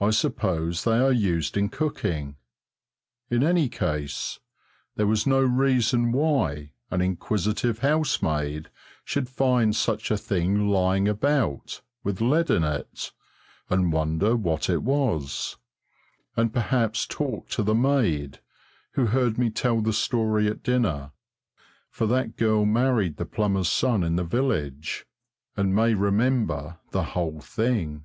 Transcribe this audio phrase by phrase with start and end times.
[0.00, 2.34] I suppose they are used in cooking.
[3.30, 4.40] In any case,
[4.96, 8.68] there was no reason why an inquisitive housemaid
[9.04, 13.12] should find such a thing lying about, with lead in it,
[13.70, 15.56] and wonder what it was,
[16.36, 18.40] and perhaps talk to the maid
[18.94, 21.12] who heard me tell the story at dinner
[21.90, 25.06] for that girl married the plumber's son in the village,
[25.56, 28.04] and may remember the whole thing.